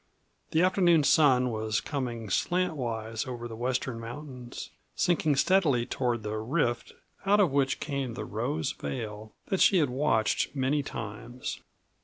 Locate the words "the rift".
6.23-6.93